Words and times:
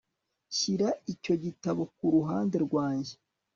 shyira 0.55 0.87
icyo 1.13 1.33
gitabo 1.43 1.81
ku 1.95 2.05
ruhande 2.15 2.55
rwanjye 2.65 3.13